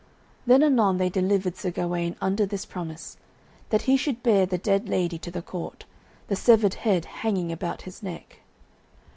Then 0.47 0.63
anon 0.63 0.97
they 0.97 1.09
delivered 1.09 1.55
Sir 1.57 1.69
Gawaine 1.69 2.15
under 2.19 2.43
this 2.43 2.65
promise, 2.65 3.17
that 3.69 3.83
he 3.83 3.95
should 3.97 4.23
bear 4.23 4.47
the 4.47 4.57
dead 4.57 4.89
lady 4.89 5.19
to 5.19 5.29
the 5.29 5.43
court, 5.43 5.85
the 6.27 6.35
severed 6.35 6.73
head 6.73 7.05
hanging 7.05 7.51
about 7.51 7.83
his 7.83 8.01
neck. 8.01 8.39